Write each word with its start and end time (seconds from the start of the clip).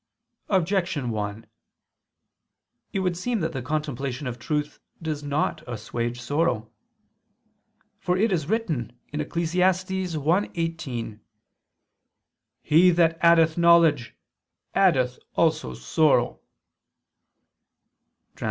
Objection 0.49 1.11
1: 1.11 1.45
It 2.91 2.99
would 3.01 3.15
seem 3.15 3.39
that 3.39 3.53
the 3.53 3.61
contemplation 3.61 4.25
of 4.25 4.39
truth 4.39 4.79
does 4.99 5.21
not 5.21 5.61
assuage 5.67 6.19
sorrow. 6.19 6.71
For 7.99 8.17
it 8.17 8.31
is 8.31 8.49
written 8.49 8.97
(Eccles. 9.13 9.53
1:18): 9.53 11.19
"He 12.63 12.89
that 12.89 13.19
addeth 13.23 13.59
knowledge 13.59 14.15
addeth 14.73 15.19
also 15.35 15.75
sorrow" 15.75 16.39
[Vulg. 18.35 18.39